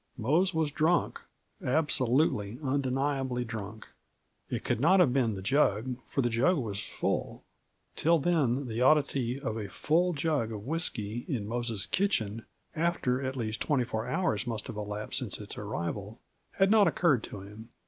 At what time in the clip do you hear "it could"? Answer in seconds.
4.49-4.79